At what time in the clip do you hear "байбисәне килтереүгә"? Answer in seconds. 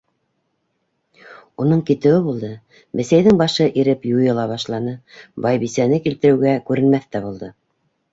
5.47-6.55